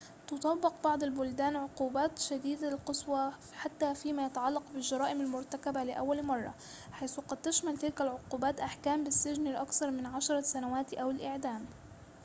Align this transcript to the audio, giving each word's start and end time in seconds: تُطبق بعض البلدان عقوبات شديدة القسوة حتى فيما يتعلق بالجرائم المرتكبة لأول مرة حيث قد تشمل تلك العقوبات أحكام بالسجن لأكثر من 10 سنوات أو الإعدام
تُطبق 0.27 0.73
بعض 0.83 1.03
البلدان 1.03 1.55
عقوبات 1.55 2.19
شديدة 2.19 2.69
القسوة 2.69 3.33
حتى 3.53 3.95
فيما 3.95 4.25
يتعلق 4.25 4.63
بالجرائم 4.73 5.21
المرتكبة 5.21 5.83
لأول 5.83 6.23
مرة 6.25 6.53
حيث 6.91 7.19
قد 7.19 7.37
تشمل 7.41 7.77
تلك 7.77 8.01
العقوبات 8.01 8.59
أحكام 8.59 9.03
بالسجن 9.03 9.43
لأكثر 9.43 9.91
من 9.91 10.05
10 10.05 10.41
سنوات 10.41 10.93
أو 10.93 11.11
الإعدام 11.11 11.65